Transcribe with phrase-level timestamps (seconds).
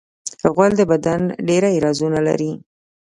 [0.53, 2.51] غول د بدن ډېری رازونه لري.